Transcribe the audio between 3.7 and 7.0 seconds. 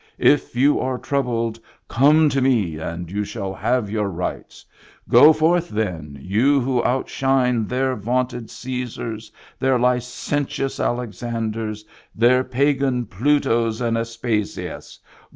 your rights. Go forth then, you who